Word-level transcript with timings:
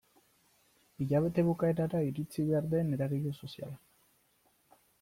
Hilabete 1.03 1.43
bukaerara 1.49 1.99
iritsi 2.09 2.45
behar 2.47 2.67
den 2.73 2.91
eragile 2.99 3.37
soziala. 3.41 3.79